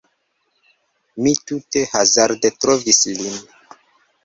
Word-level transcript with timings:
Mi 1.25 1.35
tute 1.51 1.85
hazarde 1.93 2.53
trovis 2.59 3.03
lin 3.21 3.39